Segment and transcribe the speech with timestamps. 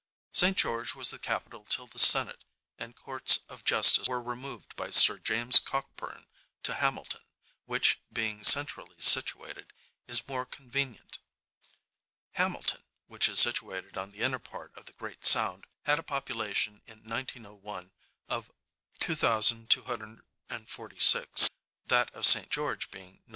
[0.33, 2.43] St George was the capital till the senate
[2.79, 6.25] and courts of justice were removed by Sir James Cockburn
[6.63, 7.21] to Hamilton,
[7.65, 9.73] which being centrally situated,
[10.07, 11.19] is more convenient.
[12.31, 16.81] Hamilton, which is situated on the inner part of the Great Sound, had a population
[16.87, 17.91] in 1901
[18.27, 18.51] of
[19.01, 21.47] 2246,
[21.85, 23.29] that of St George being 985.